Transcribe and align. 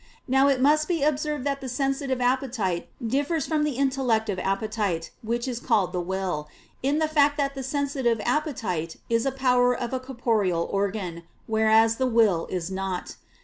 Now 0.27 0.47
it 0.47 0.59
must 0.59 0.87
be 0.87 1.03
observed 1.03 1.43
that 1.43 1.61
the 1.61 1.69
sensitive 1.69 2.19
appetite 2.21 2.89
differs 3.05 3.45
from 3.45 3.63
the 3.63 3.73
intellective 3.77 4.39
appetite, 4.39 5.11
which 5.21 5.47
is 5.47 5.59
called 5.59 5.91
the 5.93 6.01
will, 6.01 6.49
in 6.81 6.97
the 6.97 7.07
fact 7.07 7.37
that 7.37 7.53
the 7.53 7.61
sensitive 7.61 8.19
appetite 8.25 8.95
is 9.11 9.27
a 9.27 9.31
power 9.31 9.77
of 9.77 9.93
a 9.93 9.99
corporeal 9.99 10.67
organ, 10.71 11.21
whereas 11.45 11.97
the 11.97 12.07
will 12.07 12.47
is 12.47 12.71
not. 12.71 13.15